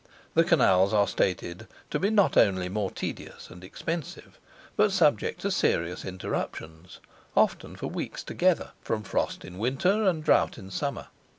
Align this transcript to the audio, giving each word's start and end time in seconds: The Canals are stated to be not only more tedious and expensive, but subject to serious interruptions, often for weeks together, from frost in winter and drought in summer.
The 0.33 0.43
Canals 0.43 0.93
are 0.95 1.07
stated 1.07 1.67
to 1.91 1.99
be 1.99 2.09
not 2.09 2.35
only 2.35 2.69
more 2.69 2.89
tedious 2.89 3.51
and 3.51 3.63
expensive, 3.63 4.39
but 4.75 4.91
subject 4.91 5.41
to 5.41 5.51
serious 5.51 6.03
interruptions, 6.05 6.97
often 7.37 7.75
for 7.75 7.85
weeks 7.85 8.23
together, 8.23 8.71
from 8.81 9.03
frost 9.03 9.45
in 9.45 9.59
winter 9.59 10.03
and 10.05 10.23
drought 10.23 10.57
in 10.57 10.71
summer. 10.71 11.09